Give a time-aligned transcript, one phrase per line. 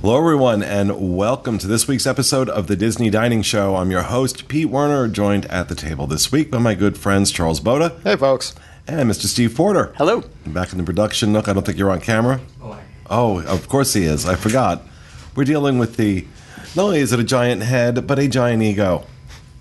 [0.00, 3.76] Hello, everyone, and welcome to this week's episode of the Disney Dining Show.
[3.76, 7.30] I'm your host, Pete Werner, joined at the table this week by my good friends
[7.30, 8.54] Charles Boda Hey, folks.
[8.86, 9.26] and Mr.
[9.26, 9.92] Steve Porter.
[9.98, 10.22] Hello.
[10.46, 11.48] Back in the production nook.
[11.48, 12.40] I don't think you're on camera.
[12.62, 12.78] Oh,
[13.10, 14.24] oh, of course he is.
[14.26, 14.82] I forgot.
[15.36, 16.26] We're dealing with the,
[16.74, 19.04] not only is it a giant head, but a giant ego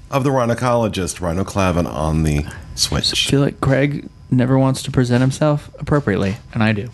[0.09, 3.27] of the rhinocologist, Rhino Clavin, on the I Switch.
[3.27, 6.89] feel like Craig never wants to present himself appropriately, and I do.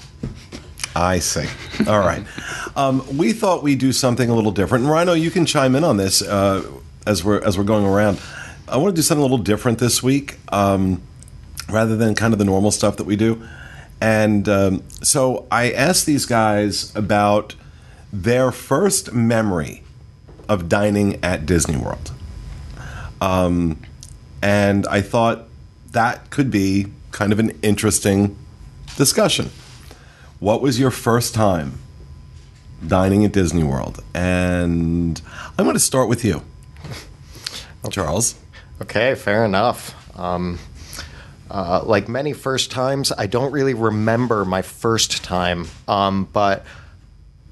[0.95, 1.45] I see.
[1.87, 2.25] All right.
[2.75, 4.85] Um, we thought we'd do something a little different.
[4.85, 6.65] And Rhino, you can chime in on this uh,
[7.05, 8.19] as we're as we're going around.
[8.67, 11.01] I want to do something a little different this week, um,
[11.69, 13.45] rather than kind of the normal stuff that we do.
[14.01, 17.55] And um, so I asked these guys about
[18.11, 19.83] their first memory
[20.47, 22.11] of dining at Disney World.
[23.21, 23.81] Um,
[24.41, 25.47] and I thought
[25.91, 28.37] that could be kind of an interesting
[28.97, 29.49] discussion.
[30.39, 31.79] What was your first time
[32.85, 34.03] dining at Disney World?
[34.13, 35.21] And
[35.57, 36.43] I'm going to start with you,
[37.89, 38.35] Charles.
[38.81, 39.95] Okay, fair enough.
[40.19, 40.59] Um,
[41.49, 46.65] uh, like many first times, I don't really remember my first time, um, but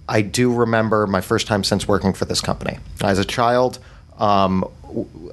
[0.09, 2.79] I do remember my first time since working for this company.
[3.01, 3.79] As a child,
[4.17, 4.69] um,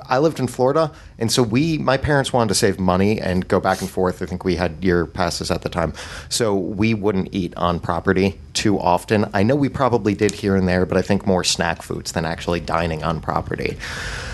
[0.06, 3.60] I lived in Florida, and so we, my parents wanted to save money and go
[3.60, 4.22] back and forth.
[4.22, 5.92] I think we had year passes at the time,
[6.28, 9.28] so we wouldn't eat on property too often.
[9.32, 12.24] I know we probably did here and there, but I think more snack foods than
[12.24, 13.76] actually dining on property.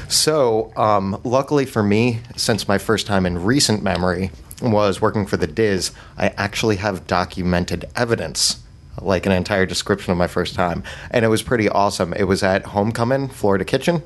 [0.08, 4.30] So, um, luckily for me, since my first time in recent memory
[4.62, 8.62] was working for the Diz, I actually have documented evidence
[9.02, 12.14] like an entire description of my first time, and it was pretty awesome.
[12.14, 14.02] It was at Homecoming Florida Kitchen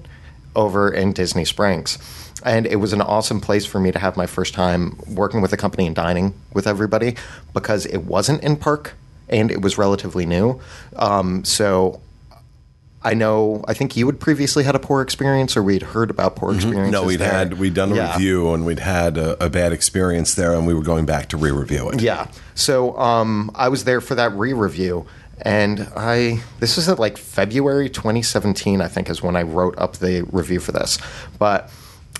[0.56, 1.98] over in Disney Springs.
[2.44, 5.52] And it was an awesome place for me to have my first time working with
[5.52, 7.16] a company and dining with everybody
[7.52, 8.94] because it wasn't in park
[9.28, 10.58] and it was relatively new.
[10.96, 12.00] Um, so
[13.02, 16.36] I know, I think you had previously had a poor experience or we'd heard about
[16.36, 16.94] poor experiences.
[16.94, 17.02] Mm-hmm.
[17.02, 17.30] No, we'd there.
[17.30, 18.12] had we'd done a Yeah.
[18.14, 21.36] review and we'd had a, a bad experience there, and we were going back to
[21.38, 22.02] re-review it.
[22.02, 22.26] Yeah.
[22.54, 25.06] So um, I was there for that re-review,
[25.42, 29.96] and I this was at like February 2017, I think, is when I wrote up
[29.96, 30.98] the review for this.
[31.38, 31.70] But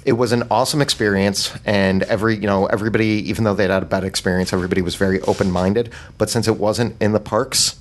[0.04, 3.86] it was an awesome experience, and every you know everybody, even though they'd had a
[3.86, 5.92] bad experience, everybody was very open-minded.
[6.18, 7.76] But since it wasn't in the parks.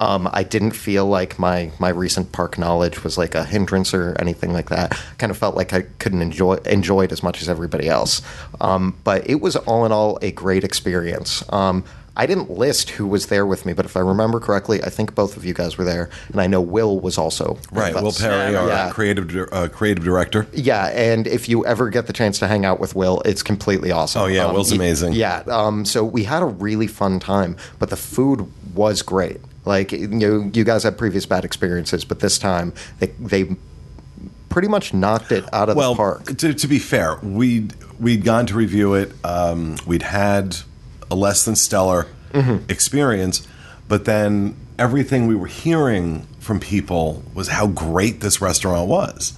[0.00, 4.16] Um, I didn't feel like my, my recent park knowledge was like a hindrance or
[4.18, 4.90] anything like that.
[5.18, 8.20] Kind of felt like I couldn't enjoy enjoy it as much as everybody else.
[8.60, 11.44] Um, but it was all in all a great experience.
[11.52, 11.84] Um,
[12.16, 15.14] I didn't list who was there with me, but if I remember correctly, I think
[15.14, 18.20] both of you guys were there, and I know Will was also Right, Will us.
[18.20, 18.90] Perry, our yeah.
[18.90, 20.46] creative uh, creative director.
[20.52, 23.90] Yeah, and if you ever get the chance to hang out with Will, it's completely
[23.90, 24.22] awesome.
[24.22, 25.14] Oh, yeah, Will's he- amazing.
[25.14, 29.40] Yeah, um, so we had a really fun time, but the food was great.
[29.64, 33.56] Like you know, you guys had previous bad experiences, but this time they they
[34.50, 36.36] pretty much knocked it out of well, the park.
[36.36, 39.12] To, to be fair, we'd we'd gone to review it.
[39.24, 40.56] Um, we'd had
[41.14, 42.68] a less than stellar Mm-hmm.
[42.68, 43.46] experience,
[43.86, 49.34] but then everything we were hearing from people was how great this restaurant was.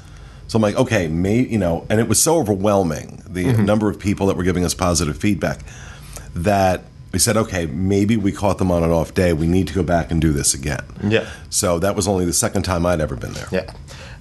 [0.49, 3.67] So I'm like, okay, may you know, and it was so overwhelming the Mm-hmm.
[3.67, 5.61] number of people that were giving us positive feedback
[6.35, 9.33] that we said, okay, maybe we caught them on an off day.
[9.35, 10.85] We need to go back and do this again.
[11.03, 11.29] Yeah.
[11.51, 13.49] So that was only the second time I'd ever been there.
[13.53, 13.73] Yeah.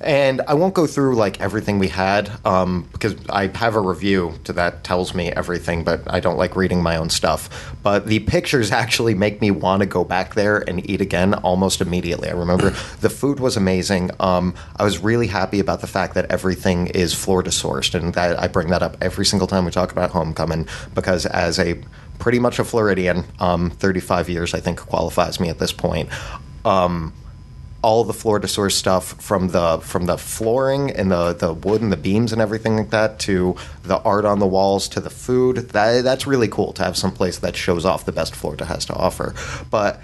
[0.05, 4.35] And I won't go through like everything we had um, because I have a review
[4.43, 7.75] to that tells me everything, but I don't like reading my own stuff.
[7.81, 11.81] But the pictures actually make me want to go back there and eat again almost
[11.81, 12.29] immediately.
[12.29, 12.69] I remember
[13.01, 14.11] the food was amazing.
[14.19, 18.39] Um, I was really happy about the fact that everything is Florida sourced, and that
[18.39, 21.81] I bring that up every single time we talk about homecoming because as a
[22.19, 26.09] pretty much a Floridian, um, 35 years I think qualifies me at this point.
[26.63, 27.11] Um,
[27.85, 31.91] all the Florida source stuff from the from the flooring and the, the wood and
[31.91, 35.57] the beams and everything like that to the art on the walls to the food.
[35.69, 38.85] That that's really cool to have some place that shows off the best Florida has
[38.85, 39.35] to offer.
[39.69, 40.01] But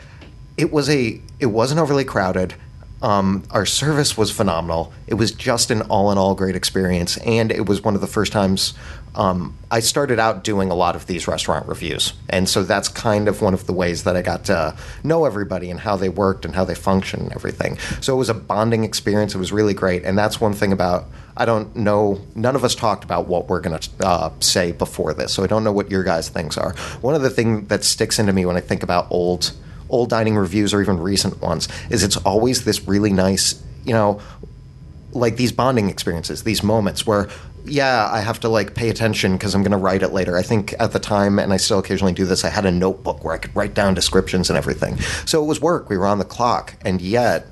[0.58, 2.54] it was a it wasn't overly crowded.
[3.02, 4.94] Um, our service was phenomenal.
[5.08, 8.06] It was just an all in all great experience, and it was one of the
[8.06, 8.76] first times
[9.16, 13.28] um, I started out doing a lot of these restaurant reviews, and so that's kind
[13.28, 16.46] of one of the ways that I got to know everybody and how they worked
[16.46, 17.78] and how they function and everything.
[18.00, 19.36] So it was a bonding experience.
[19.36, 21.06] It was really great, and that's one thing about
[21.36, 22.22] I don't know.
[22.36, 25.48] None of us talked about what we're going to uh, say before this, so I
[25.48, 26.74] don't know what your guys' things are.
[27.02, 29.52] One of the things that sticks into me when I think about old
[29.90, 34.22] old dining reviews or even recent ones is it's always this really nice, you know,
[35.12, 37.28] like these bonding experiences, these moments where
[37.66, 40.38] yeah, I have to like pay attention because I'm going to write it later.
[40.38, 43.24] I think at the time, and I still occasionally do this, I had a notebook
[43.24, 45.00] where I could write down descriptions and everything.
[45.26, 45.90] So it was work.
[45.90, 47.48] We were on the clock, and yet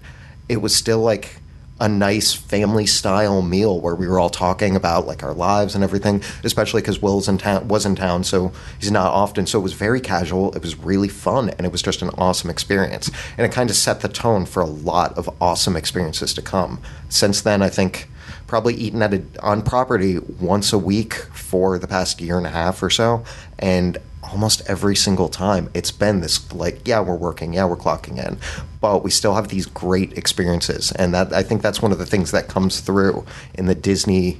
[0.47, 1.37] it was still like
[1.81, 5.83] a nice family style meal where we were all talking about like our lives and
[5.83, 6.21] everything.
[6.43, 9.45] Especially because Will's in town, was in town, so he's not often.
[9.45, 10.53] So it was very casual.
[10.55, 13.09] It was really fun, and it was just an awesome experience.
[13.37, 16.81] And it kind of set the tone for a lot of awesome experiences to come.
[17.07, 18.08] Since then, I think
[18.49, 22.49] probably eaten at a, on property once a week for the past year and a
[22.49, 23.23] half or so,
[23.59, 28.23] and almost every single time it's been this like yeah we're working yeah we're clocking
[28.23, 28.37] in
[28.79, 32.05] but we still have these great experiences and that i think that's one of the
[32.05, 33.25] things that comes through
[33.55, 34.37] in the disney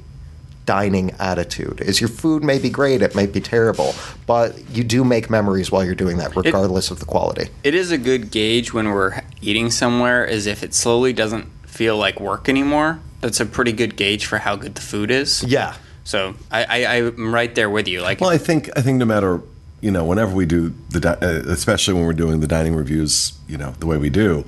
[0.66, 3.96] dining attitude is your food may be great it may be terrible
[4.28, 7.90] but you do make memories while you're doing that regardless of the quality It is
[7.90, 12.50] a good gauge when we're eating somewhere, is if it slowly doesn't feel like work
[12.50, 13.00] anymore.
[13.22, 15.44] That's a pretty good gauge for how good the food is.
[15.44, 18.02] yeah So I, I, I'm right there with you.
[18.02, 19.42] Like, Well, I think I think no matter
[19.82, 23.34] you know whenever we do the di- uh, especially when we're doing the dining reviews,
[23.48, 24.44] you know the way we do,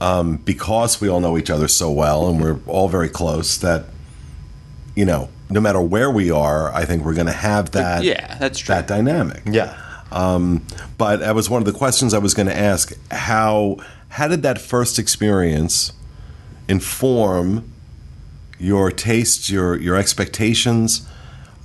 [0.00, 3.84] um, because we all know each other so well and we're all very close that
[4.94, 8.38] you know no matter where we are, I think we're going to have that yeah,
[8.38, 8.74] that's true.
[8.74, 9.42] that dynamic.
[9.46, 9.76] yeah
[10.10, 10.62] Um,
[10.98, 12.92] but that was one of the questions I was going to ask.
[13.10, 13.76] How
[14.08, 15.92] how did that first experience
[16.68, 17.71] inform
[18.62, 21.06] your tastes, your your expectations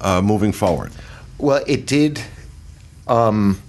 [0.02, 0.92] uh, moving forward?
[1.38, 2.22] Well, it did.
[3.08, 3.62] Um,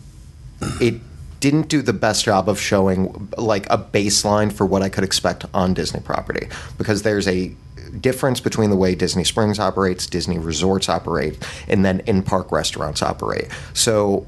[0.80, 1.00] it
[1.38, 5.44] didn't do the best job of showing like a baseline for what I could expect
[5.54, 6.48] on Disney property
[6.78, 7.54] because there's a
[8.00, 11.38] difference between the way Disney Springs operates, Disney resorts operate,
[11.68, 13.48] and then in park restaurants operate.
[13.72, 14.26] So,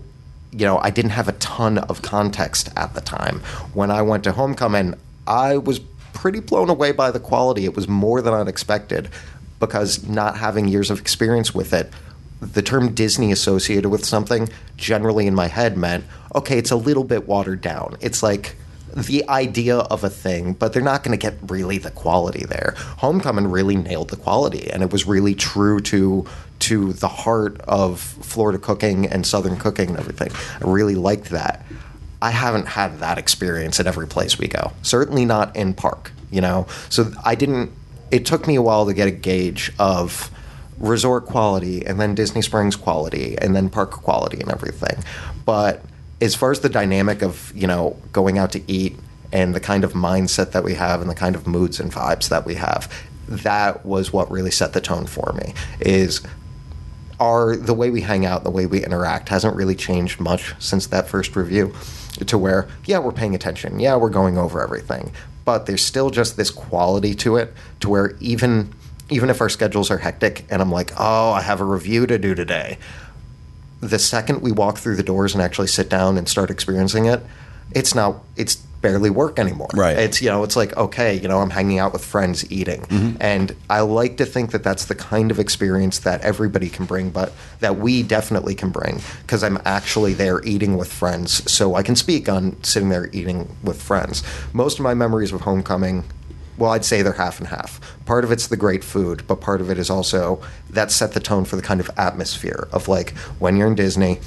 [0.53, 3.41] you know, I didn't have a ton of context at the time.
[3.75, 4.95] When I went to Homecoming,
[5.27, 5.81] I was
[6.13, 7.65] pretty blown away by the quality.
[7.65, 9.09] It was more than I'd expected
[9.59, 11.93] because not having years of experience with it,
[12.41, 16.05] the term Disney associated with something generally in my head meant,
[16.35, 17.97] okay, it's a little bit watered down.
[18.01, 18.57] It's like
[18.97, 22.75] the idea of a thing, but they're not going to get really the quality there.
[22.99, 26.27] Homecoming really nailed the quality, and it was really true to
[26.61, 30.31] to the heart of Florida cooking and Southern cooking and everything.
[30.61, 31.65] I really liked that.
[32.23, 34.73] I haven't had that experience at every place we go.
[34.83, 36.67] Certainly not in park, you know.
[36.89, 37.73] So I didn't.
[38.11, 40.31] It took me a while to get a gauge of
[40.79, 45.03] resort quality and then Disney Springs quality and then park quality and everything.
[45.45, 45.83] But
[46.21, 48.97] as far as the dynamic of you know going out to eat
[49.33, 52.29] and the kind of mindset that we have and the kind of moods and vibes
[52.29, 52.93] that we have,
[53.29, 55.55] that was what really set the tone for me.
[55.81, 56.21] Is
[57.21, 60.87] our the way we hang out, the way we interact hasn't really changed much since
[60.89, 61.73] that first review.
[62.27, 65.13] To where, yeah, we're paying attention, yeah, we're going over everything,
[65.45, 68.73] but there's still just this quality to it, to where even
[69.11, 72.19] even if our schedules are hectic and I'm like, oh, I have a review to
[72.19, 72.79] do today,
[73.81, 77.21] the second we walk through the doors and actually sit down and start experiencing it,
[77.73, 79.69] it's not it's barely work anymore.
[79.75, 79.99] Right.
[79.99, 82.83] It's you know, it's like okay, you know, I'm hanging out with friends eating.
[82.83, 83.17] Mm-hmm.
[83.21, 87.11] And I like to think that that's the kind of experience that everybody can bring,
[87.11, 91.83] but that we definitely can bring because I'm actually there eating with friends, so I
[91.83, 94.23] can speak on sitting there eating with friends.
[94.53, 96.05] Most of my memories of homecoming
[96.61, 97.81] well, I'd say they're half and half.
[98.05, 101.21] Part of it's the great food, but part of it is also that set the
[101.21, 104.21] tone for the kind of atmosphere of like when you're in Disney,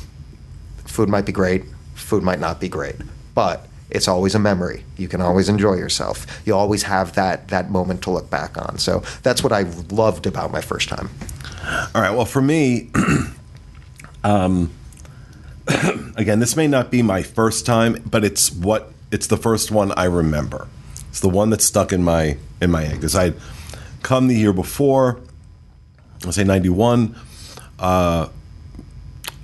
[0.83, 1.63] food might be great,
[1.93, 2.95] food might not be great,
[3.35, 4.83] but it's always a memory.
[4.97, 6.25] You can always enjoy yourself.
[6.45, 8.77] You always have that that moment to look back on.
[8.79, 11.09] So that's what I loved about my first time.
[11.95, 12.11] All right.
[12.11, 12.89] Well, for me,
[14.23, 14.71] um,
[16.15, 19.91] again, this may not be my first time, but it's what it's the first one
[19.93, 20.67] I remember.
[21.09, 23.35] It's the one that stuck in my in my head because I'd
[24.01, 25.21] come the year before,
[26.25, 27.15] I'll say ninety one,
[27.79, 28.29] uh,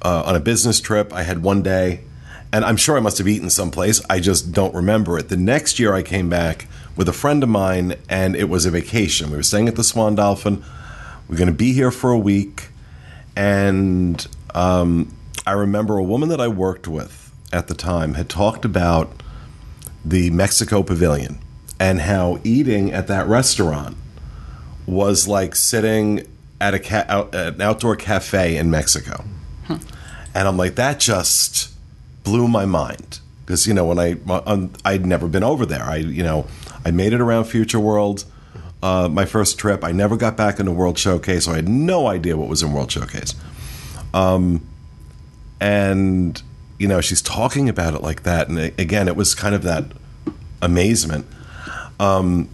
[0.02, 1.14] uh, on a business trip.
[1.14, 2.02] I had one day,
[2.52, 4.02] and I'm sure I must have eaten someplace.
[4.10, 5.30] I just don't remember it.
[5.30, 8.72] The next year, I came back with a friend of mine, and it was a
[8.72, 9.30] vacation.
[9.30, 10.64] We were staying at the Swan Dolphin.
[11.28, 12.70] We're going to be here for a week,
[13.36, 14.26] and
[14.56, 15.16] um,
[15.46, 19.24] I remember a woman that I worked with at the time had talked about
[20.04, 21.40] the Mexico Pavilion
[21.80, 23.96] and how eating at that restaurant
[24.86, 26.28] was like sitting
[26.60, 29.24] at a ca- out, at an outdoor cafe in Mexico.
[30.34, 31.72] And I'm like, that just
[32.30, 35.84] blew my mind because you know when I um, I'd never been over there.
[35.84, 36.46] I you know
[36.86, 38.26] I made it around Future World.
[38.82, 42.08] Uh, my first trip, I never got back into World Showcase, so I had no
[42.08, 43.34] idea what was in World Showcase.
[44.14, 44.66] Um,
[45.60, 46.42] and
[46.78, 49.86] you know she's talking about it like that, and again, it was kind of that
[50.62, 51.26] amazement.
[52.00, 52.48] Um,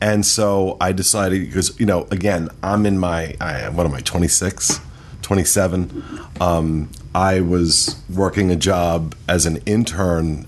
[0.00, 3.94] and so I decided because you know again I'm in my I, am what am
[3.94, 4.80] I 26,
[5.24, 6.04] 27.
[6.40, 10.46] Um, I was working a job as an intern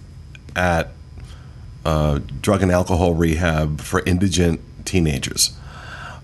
[0.54, 0.90] at
[1.84, 5.56] uh, drug and alcohol rehab for indigent teenagers.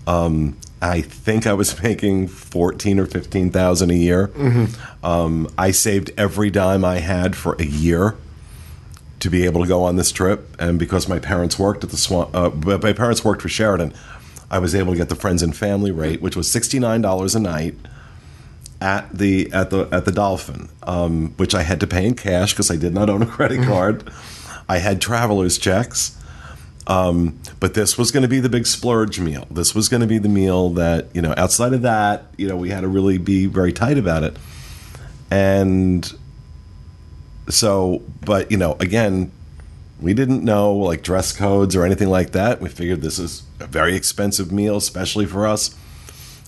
[0.05, 4.31] Um, I think I was making fourteen or fifteen thousand a year.
[5.03, 8.15] Um, I saved every dime I had for a year
[9.19, 11.97] to be able to go on this trip, and because my parents worked at the
[11.97, 13.93] Swan, uh, my parents worked for Sheraton,
[14.51, 17.33] I was able to get the friends and family rate, which was sixty nine dollars
[17.33, 17.75] a night
[18.83, 22.51] at the at the at the Dolphin, um, which I had to pay in cash
[22.51, 24.11] because I did not own a credit card.
[24.67, 26.17] I had travelers checks,
[26.85, 29.47] um, but this was going to be the big splurge meal.
[29.49, 31.33] This was going to be the meal that you know.
[31.37, 34.35] Outside of that, you know, we had to really be very tight about it,
[35.31, 36.13] and
[37.47, 38.03] so.
[38.25, 39.31] But you know, again,
[40.01, 42.59] we didn't know like dress codes or anything like that.
[42.59, 45.73] We figured this is a very expensive meal, especially for us.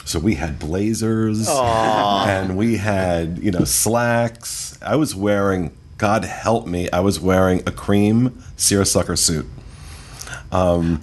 [0.06, 4.78] So we had blazers and we had, you know, slacks.
[4.82, 9.48] I was wearing, God help me, I was wearing a cream seersucker suit.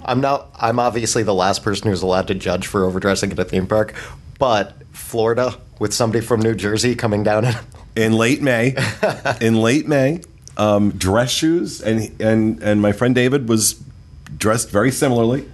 [0.05, 0.49] I'm not.
[0.59, 3.93] I'm obviously the last person who's allowed to judge for overdressing at a theme park,
[4.39, 7.59] but Florida with somebody from New Jersey coming down and
[7.95, 8.75] in late May.
[9.41, 10.21] in late May,
[10.57, 13.79] um, dress shoes, and and and my friend David was
[14.37, 15.47] dressed very similarly.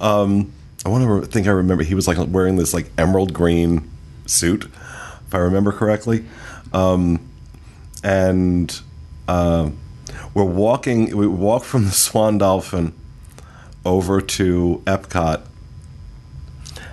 [0.00, 0.52] Um,
[0.84, 3.90] I want to think I remember he was like wearing this like emerald green
[4.26, 6.24] suit, if I remember correctly,
[6.72, 7.20] um,
[8.02, 8.80] and
[9.28, 9.70] uh,
[10.34, 11.16] we're walking.
[11.16, 12.94] We walk from the Swan Dolphin
[13.84, 15.42] over to Epcot.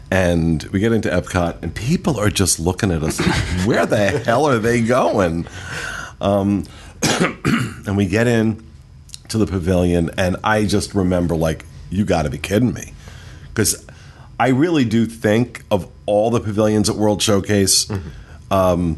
[0.09, 3.19] And we get into Epcot, and people are just looking at us.
[3.65, 5.45] Where the hell are they going?
[6.21, 6.63] Um,
[7.03, 8.65] and we get in
[9.27, 12.93] to the pavilion, and I just remember, like, you got to be kidding me,
[13.57, 13.83] because
[14.39, 17.89] I really do think of all the pavilions at World Showcase,
[18.51, 18.97] um,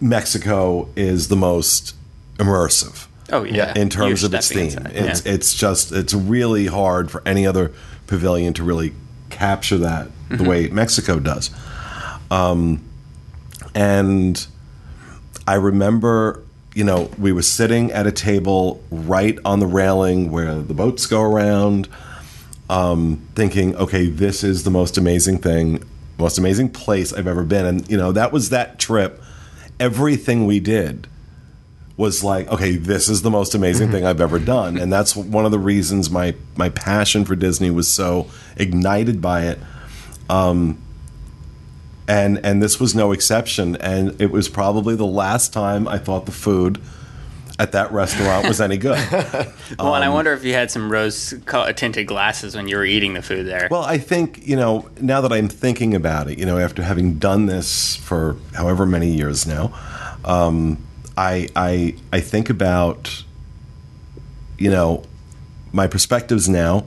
[0.00, 1.96] Mexico is the most
[2.36, 4.66] immersive Oh yeah, in terms You're of its theme.
[4.66, 4.92] inside.
[4.94, 5.32] It's Yeah.
[5.32, 7.72] it's just it's really hard for any other
[8.06, 8.92] pavilion to really
[9.30, 11.50] capture that the way Mexico does.
[12.30, 12.80] Um,
[13.74, 14.46] and
[15.46, 16.42] I remember,
[16.74, 21.04] you know, we were sitting at a table right on the railing where the boats
[21.06, 21.88] go around,
[22.68, 25.82] um, thinking, okay, this is the most amazing thing,
[26.18, 27.66] most amazing place I've ever been.
[27.66, 29.22] And, you know, that was that trip.
[29.80, 31.06] Everything we did
[31.98, 35.44] was like, okay, this is the most amazing thing I've ever done, and that's one
[35.44, 39.58] of the reasons my my passion for Disney was so ignited by it.
[40.30, 40.78] Um,
[42.06, 46.24] and and this was no exception, and it was probably the last time I thought
[46.26, 46.80] the food
[47.58, 48.98] at that restaurant was any good.
[49.78, 51.34] well, and I wonder if you had some rose
[51.74, 53.68] tinted glasses when you were eating the food there.
[53.70, 57.18] Well, I think, you know, now that I'm thinking about it, you know, after having
[57.18, 59.76] done this for however many years now,
[60.24, 60.78] um,
[61.16, 63.24] I, I, I think about,
[64.56, 65.02] you know,
[65.72, 66.86] my perspectives now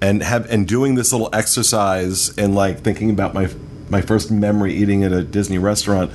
[0.00, 3.48] and have and doing this little exercise and like thinking about my
[3.88, 6.10] my first memory eating at a Disney restaurant,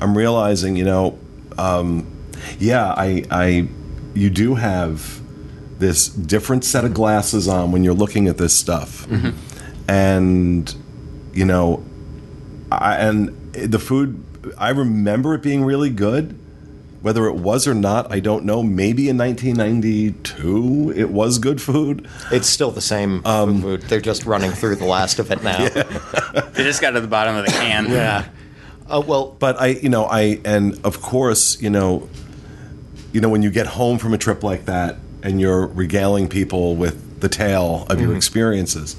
[0.00, 1.18] I'm realizing, you know,
[1.56, 2.06] um,
[2.58, 3.68] yeah, I, I,
[4.14, 5.20] you do have
[5.78, 9.06] this different set of glasses on when you're looking at this stuff,
[9.88, 10.74] and
[11.32, 11.84] you know,
[12.72, 14.24] I, and the food.
[14.56, 16.36] I remember it being really good.
[17.02, 18.62] Whether it was or not, I don't know.
[18.62, 22.06] Maybe in 1992 it was good food.
[22.30, 23.82] it's still the same Um, food.
[23.82, 25.66] They're just running through the last of it now.
[26.52, 27.90] they just got to the bottom of the can.
[27.90, 28.26] yeah.
[28.88, 32.08] Oh well, but I, you know, I and of course, you know,
[33.12, 36.76] you know, when you get home from a trip like that and you're regaling people
[36.76, 38.96] with the tale of your experiences,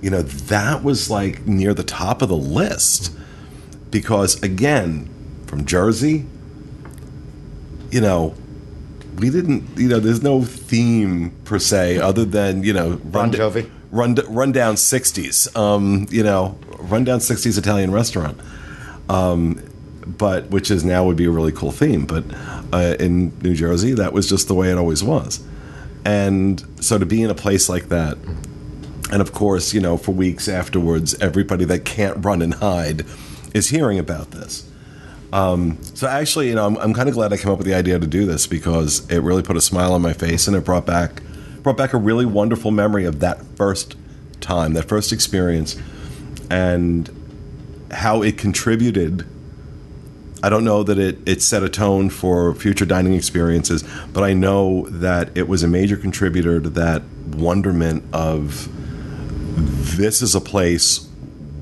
[0.00, 3.16] you know, that was like near the top of the list
[3.90, 5.08] because again,
[5.46, 6.26] from Jersey,
[7.90, 8.34] you know,
[9.16, 13.70] we didn't, you know, there's no theme per se other than you know, Bon Jovi.
[13.92, 18.40] run run down 60s, um, you know, run down 60s Italian restaurant
[20.06, 22.06] but which is now would be a really cool theme.
[22.06, 22.24] But
[22.74, 25.40] uh, in New Jersey, that was just the way it always was.
[26.04, 28.18] And so to be in a place like that,
[29.12, 33.06] and of course, you know, for weeks afterwards, everybody that can't run and hide
[33.54, 34.68] is hearing about this.
[35.32, 37.74] Um, so actually, you know, I'm, I'm kind of glad I came up with the
[37.74, 40.64] idea to do this because it really put a smile on my face and it
[40.64, 41.22] brought back
[41.62, 43.96] brought back a really wonderful memory of that first
[44.40, 45.76] time, that first experience,
[46.50, 47.08] and
[47.90, 49.26] how it contributed.
[50.44, 53.82] I don't know that it, it set a tone for future dining experiences,
[54.12, 58.68] but I know that it was a major contributor to that wonderment of
[59.96, 61.08] this is a place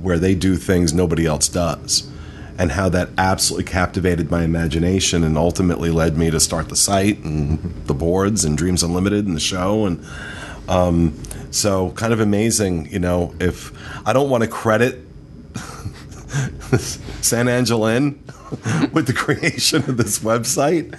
[0.01, 2.11] where they do things nobody else does.
[2.59, 7.19] and how that absolutely captivated my imagination and ultimately led me to start the site
[7.19, 10.05] and the boards and Dreams Unlimited and the show and
[10.69, 11.17] um,
[11.53, 13.35] so kind of amazing, you know.
[13.41, 13.73] If
[14.07, 15.01] I don't want to credit
[17.21, 18.23] San Angel Inn
[18.93, 20.97] with the creation of this website,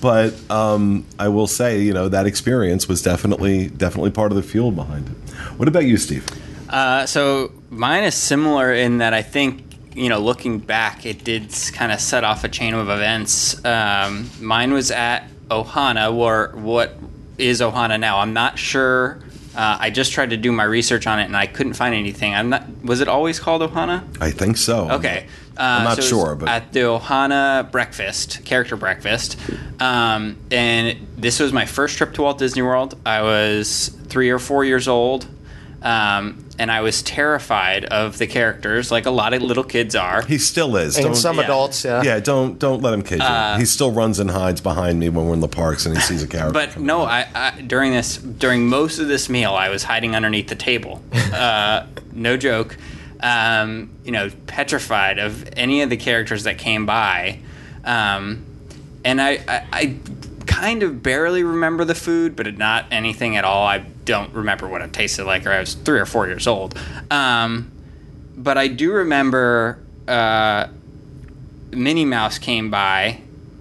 [0.00, 4.42] but um, I will say, you know, that experience was definitely definitely part of the
[4.42, 5.32] fuel behind it.
[5.56, 6.26] What about you, Steve?
[6.68, 9.62] Uh, so mine is similar in that I think
[9.94, 13.64] you know looking back, it did kind of set off a chain of events.
[13.64, 16.96] Um, mine was at Ohana, or what
[17.38, 18.18] is Ohana now?
[18.18, 19.20] I'm not sure.
[19.56, 22.34] Uh, I just tried to do my research on it and I couldn't find anything.
[22.34, 22.64] I'm not.
[22.82, 24.02] Was it always called Ohana?
[24.20, 24.90] I think so.
[24.90, 25.26] Okay.
[25.56, 29.36] Uh, I'm not so sure, but- at the Ohana breakfast, character breakfast,
[29.80, 32.98] um, and this was my first trip to Walt Disney World.
[33.06, 35.26] I was three or four years old,
[35.84, 40.22] um, and I was terrified of the characters, like a lot of little kids are.
[40.22, 40.96] He still is.
[40.96, 41.42] And Don't- some yeah.
[41.44, 42.02] adults, yeah.
[42.02, 43.24] yeah, don't don't let him kid you.
[43.24, 46.00] Uh, he still runs and hides behind me when we're in the parks and he
[46.00, 46.52] sees a character.
[46.54, 50.48] But no, I, I during this during most of this meal, I was hiding underneath
[50.48, 51.02] the table.
[51.34, 52.76] Uh, no joke.
[53.20, 57.40] Um, you know, petrified of any of the characters that came by,
[57.84, 58.44] um,
[59.04, 59.86] and I, I, I
[60.46, 63.66] kind of barely remember the food, but not anything at all.
[63.66, 66.78] I don't remember what it tasted like, or I was three or four years old.
[67.10, 67.72] Um,
[68.36, 69.80] but I do remember.
[70.06, 70.68] Uh,
[71.74, 73.20] Minnie Mouse came by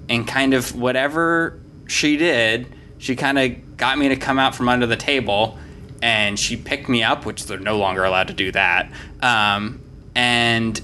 [0.10, 4.70] and kind of whatever she did, she kind of got me to come out from
[4.70, 5.58] under the table
[6.02, 8.92] and she picked me up, which they're no longer allowed to do that.
[9.22, 9.82] Um,
[10.16, 10.80] and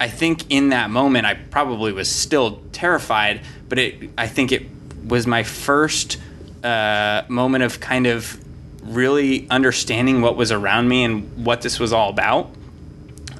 [0.00, 4.71] I think in that moment, I probably was still terrified, but it, I think it
[5.06, 6.18] was my first
[6.62, 8.42] uh, moment of kind of
[8.82, 12.50] really understanding what was around me and what this was all about.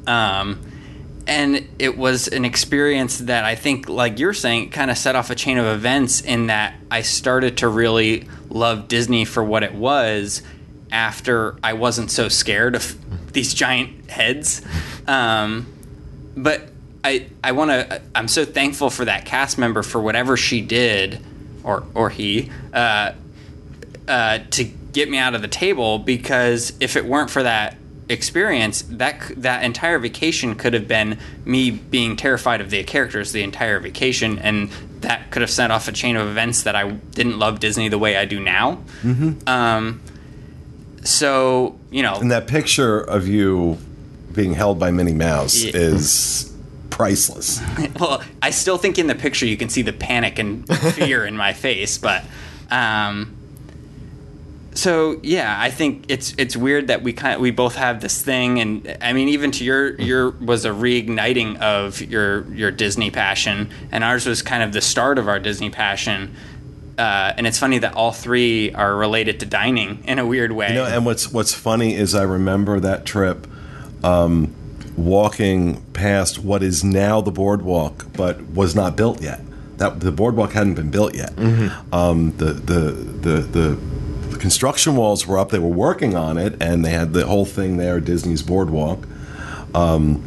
[0.07, 0.61] Um,
[1.27, 5.31] and it was an experience that I think, like you're saying, kind of set off
[5.31, 9.75] a chain of events in that I started to really love Disney for what it
[9.75, 10.43] was
[10.91, 12.97] after I wasn't so scared of
[13.33, 14.63] these giant heads.
[15.07, 15.73] Um,
[16.37, 16.69] but
[17.05, 21.25] I, I want to, I'm so thankful for that cast member for whatever she did,
[21.65, 23.13] or, or he, uh,
[24.09, 27.77] uh, to get me out of the table because if it weren't for that
[28.09, 33.43] experience, that that entire vacation could have been me being terrified of the characters the
[33.43, 34.71] entire vacation, and
[35.01, 37.99] that could have set off a chain of events that I didn't love Disney the
[37.99, 38.83] way I do now.
[39.03, 39.49] Mm-hmm.
[39.49, 40.03] Um,
[41.05, 43.79] so you know, and that picture of you
[44.33, 45.73] being held by Minnie Mouse Yeah.
[45.75, 46.52] is
[46.93, 47.61] priceless.
[48.01, 51.37] well, I still think in the picture you can see the panic and fear in
[51.37, 52.23] my face, but
[52.71, 53.37] um,
[54.75, 58.61] so yeah, I think it's it's weird that we kind we both have this thing,
[58.61, 63.71] and I mean even to your your was a reigniting of your your Disney passion,
[63.91, 66.35] and ours was kind of the start of our Disney passion.
[66.99, 70.69] Uh, and it's funny that all three are related to dining in a weird way.
[70.69, 73.47] You know, and what's what's funny is I remember that trip,
[74.05, 74.55] um,
[74.97, 79.41] walking past what is now the boardwalk, but was not built yet.
[79.79, 81.33] That the boardwalk hadn't been built yet.
[81.93, 83.79] Um, the, the the the
[84.31, 85.51] the construction walls were up.
[85.51, 89.07] They were working on it, and they had the whole thing there, Disney's boardwalk.
[89.75, 90.23] Um,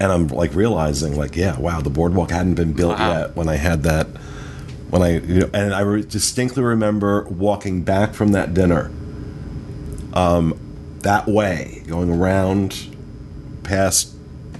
[0.00, 3.12] and I'm like realizing, like, yeah, wow, the boardwalk hadn't been built Wow.
[3.12, 4.06] yet when I had that.
[4.90, 8.90] When I, you know, and I re- distinctly remember walking back from that dinner
[11.02, 12.96] that way, going around
[13.62, 14.14] past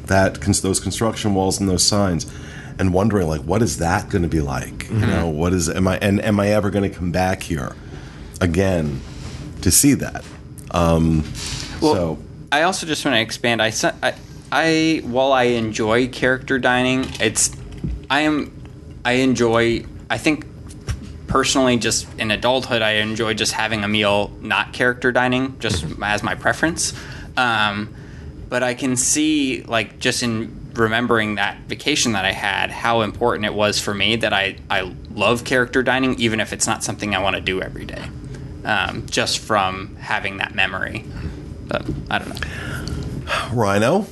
[0.07, 2.27] that those construction walls and those signs,
[2.79, 4.89] and wondering like, what is that going to be like?
[4.89, 7.75] You know, what is am I and am I ever going to come back here
[8.41, 9.01] again
[9.63, 10.25] to see that?
[10.71, 11.25] Um,
[11.81, 12.19] Well, so
[12.51, 13.61] I also just want to expand.
[13.61, 14.15] I, I,
[14.51, 17.51] I, while I enjoy character dining, it's,
[18.09, 18.53] I am,
[19.05, 19.85] I enjoy.
[20.11, 20.47] I think
[21.27, 26.23] personally, just in adulthood, I enjoy just having a meal not character dining, just as
[26.23, 26.95] my preference.
[27.37, 27.95] Um,
[28.49, 33.45] but I can see, like, just in remembering that vacation that I had, how important
[33.45, 37.15] it was for me that I, I love character dining, even if it's not something
[37.15, 38.05] I want to do every day.
[38.65, 41.05] Um, just from having that memory.
[41.67, 43.49] But I don't know.
[43.53, 44.07] Rhino,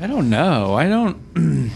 [0.00, 0.74] I don't know.
[0.74, 1.70] I don't.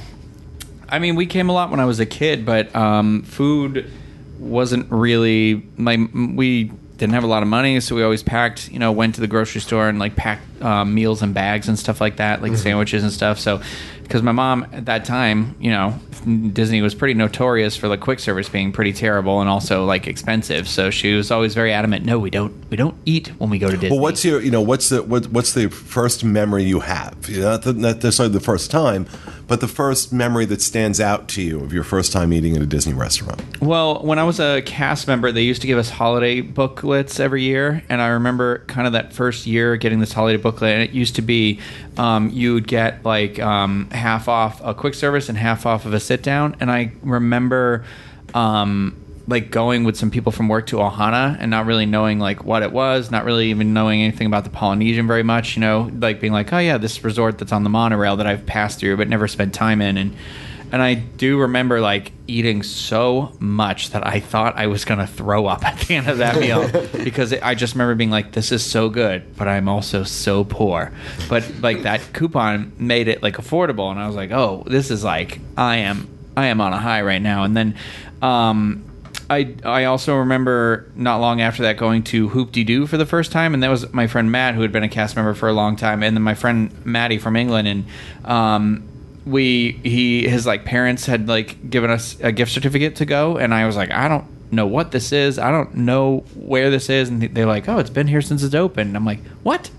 [0.88, 3.90] I mean, we came a lot when I was a kid, but um, food
[4.38, 8.70] wasn't really like we didn't have a lot of money, so we always packed.
[8.70, 11.78] You know, went to the grocery store and like packed um, meals and bags and
[11.78, 13.38] stuff like that, like sandwiches and stuff.
[13.38, 13.61] So,
[14.12, 15.98] because my mom at that time, you know,
[16.53, 20.68] Disney was pretty notorious for like quick service being pretty terrible and also like expensive.
[20.68, 22.05] So she was always very adamant.
[22.05, 22.53] No, we don't.
[22.68, 23.88] We don't eat when we go to Disney.
[23.88, 27.27] Well, what's your, you know, what's the what, what's the first memory you have?
[27.27, 29.07] You know, not, the, not necessarily the first time,
[29.48, 32.62] but the first memory that stands out to you of your first time eating at
[32.62, 33.42] a Disney restaurant.
[33.61, 37.42] Well, when I was a cast member, they used to give us holiday booklets every
[37.42, 40.75] year, and I remember kind of that first year getting this holiday booklet.
[40.75, 41.61] And it used to be
[41.96, 45.94] um, you would get like um, half off a quick service and half off of
[45.94, 46.56] a sit down.
[46.60, 47.84] And I remember
[48.34, 48.96] um,
[49.28, 52.62] like going with some people from work to Ohana and not really knowing like what
[52.62, 55.56] it was, not really even knowing anything about the Polynesian very much.
[55.56, 58.44] You know, like being like, oh yeah, this resort that's on the monorail that I've
[58.44, 60.16] passed through but never spent time in, and
[60.72, 65.46] and I do remember like eating so much that I thought I was gonna throw
[65.46, 66.66] up at the end of that meal
[67.04, 70.44] because it, I just remember being like, this is so good, but I'm also so
[70.44, 70.90] poor.
[71.28, 75.04] But like that coupon made it like affordable, and I was like, oh, this is
[75.04, 77.76] like I am I am on a high right now, and then.
[78.22, 78.85] um
[79.30, 83.54] I, I also remember not long after that going to Hoop-Dee-Doo for the first time,
[83.54, 85.76] and that was my friend Matt, who had been a cast member for a long
[85.76, 87.85] time, and then my friend Maddie from England, and
[88.26, 88.87] um,
[89.24, 93.54] we he his like parents had like given us a gift certificate to go, and
[93.54, 97.08] I was like, I don't know what this is, I don't know where this is,
[97.08, 98.88] and they're like, oh, it's been here since it's open.
[98.88, 99.70] And I'm like, what?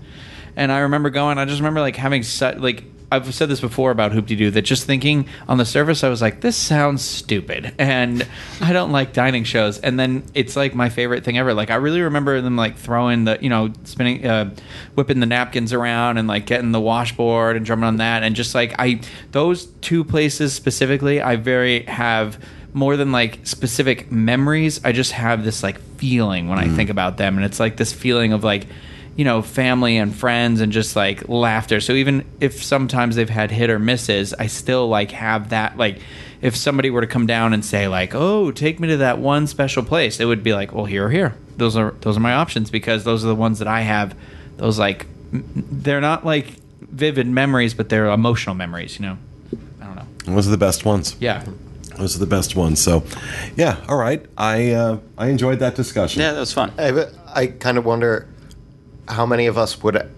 [0.56, 1.38] And I remember going.
[1.38, 4.62] I just remember like having such like I've said this before about Hoop Doo that
[4.62, 8.26] just thinking on the surface, I was like, this sounds stupid, and
[8.60, 9.78] I don't like dining shows.
[9.78, 11.54] And then it's like my favorite thing ever.
[11.54, 14.54] Like I really remember them like throwing the, you know, spinning, uh,
[14.94, 18.54] whipping the napkins around and like getting the washboard and drumming on that, and just
[18.54, 19.00] like I
[19.32, 22.38] those two places specifically, I very have
[22.74, 24.80] more than like specific memories.
[24.84, 27.92] I just have this like feeling when I think about them, and it's like this
[27.92, 28.66] feeling of like
[29.16, 31.80] you know, family and friends and just like laughter.
[31.80, 36.00] So even if sometimes they've had hit or misses, I still like have that like
[36.40, 39.46] if somebody were to come down and say like, "Oh, take me to that one
[39.46, 42.34] special place." It would be like, "Well, here or here." Those are those are my
[42.34, 44.16] options because those are the ones that I have
[44.56, 49.18] those like m- they're not like vivid memories, but they're emotional memories, you know.
[49.80, 50.06] I don't know.
[50.34, 51.16] Those are the best ones.
[51.20, 51.44] Yeah.
[51.96, 52.82] Those are the best ones.
[52.82, 53.04] So,
[53.56, 54.24] yeah, all right.
[54.36, 56.20] I uh, I enjoyed that discussion.
[56.22, 56.72] Yeah, that was fun.
[56.76, 58.26] I, I kind of wonder
[59.08, 60.10] how many of us would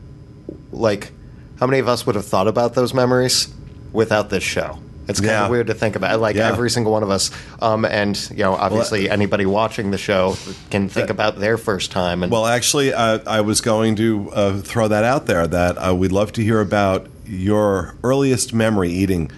[0.72, 1.12] like
[1.61, 3.49] how many of us would have thought about those memories
[3.92, 5.44] without this show it's kind Yeah.
[5.44, 6.49] of weird to think about like Yeah.
[6.49, 7.31] every single one of us
[7.62, 10.37] um, and you know obviously anybody watching the show
[10.70, 14.59] can think about their first time and Well, actually, uh, I was going to uh,
[14.59, 19.31] throw that out there that uh, we'd love to hear about your earliest memory eating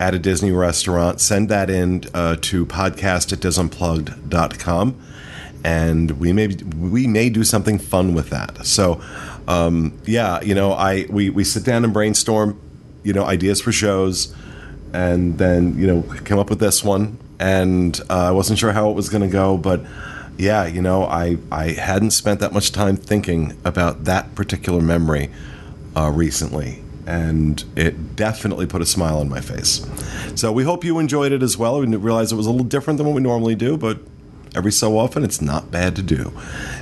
[0.00, 1.20] at a Disney restaurant.
[1.20, 5.00] Send that in uh, to podcast at disunplugged.com
[5.64, 6.48] and we may
[6.78, 8.64] we may do something fun with that.
[8.66, 9.00] So,
[9.48, 12.60] um, yeah, you know, I we, we sit down and brainstorm,
[13.02, 14.34] you know, ideas for shows,
[14.92, 17.18] and then you know come up with this one.
[17.40, 19.80] And uh, I wasn't sure how it was going to go, but
[20.36, 25.30] yeah, you know, I I hadn't spent that much time thinking about that particular memory
[25.96, 26.82] uh, recently.
[27.06, 29.86] And it definitely put a smile on my face.
[30.36, 31.78] So we hope you enjoyed it as well.
[31.78, 33.98] We realized it was a little different than what we normally do, but
[34.54, 36.32] every so often it's not bad to do.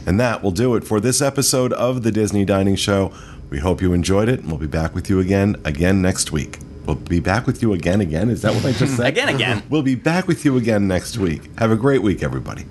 [0.07, 3.13] And that will do it for this episode of the Disney Dining Show.
[3.51, 6.59] We hope you enjoyed it, and we'll be back with you again again next week.
[6.87, 8.31] We'll be back with you again again.
[8.31, 9.07] Is that what I just said?
[9.07, 9.63] Again, again.
[9.71, 11.51] We'll be back with you again next week.
[11.59, 12.65] Have a great week, everybody.